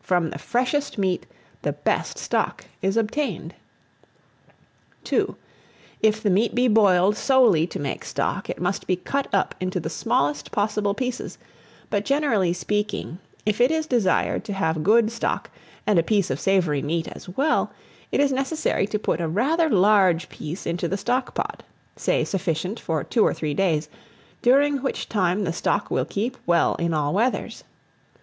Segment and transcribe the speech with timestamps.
[0.00, 1.26] From the freshest meat
[1.60, 3.54] the best stock is obtained.
[5.12, 5.34] II.
[6.00, 9.78] IF THE MEAT BE BOILED solely to make stock, it must be cut up into
[9.80, 11.36] the smallest possible pieces;
[11.90, 15.50] but, generally speaking, if it is desired to have good stock
[15.86, 17.70] and a piece of savoury meat as well,
[18.10, 21.62] it is necessary to put a rather large piece into the stock pot,
[21.96, 23.90] say sufficient for two or three days,
[24.40, 27.62] during which time the stock will keep well in all weathers.